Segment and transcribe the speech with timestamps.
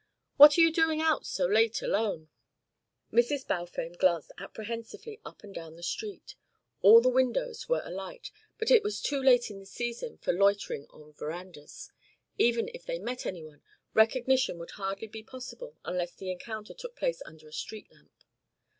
[0.35, 2.29] What are you doing out so late alone?"
[3.13, 3.45] Mrs.
[3.45, 6.33] Balfame glanced apprehensively up and down the street.
[6.81, 10.87] All the windows were alight, but it was too late in the season for loitering
[10.89, 11.91] on verandas;
[12.39, 13.61] even if they met any one,
[13.93, 18.23] recognition would hardly be possible unless the encounter took place under a street lamp.